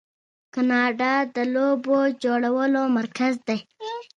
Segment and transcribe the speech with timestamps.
[0.53, 3.59] کاناډا د لوبو جوړولو مرکز دی.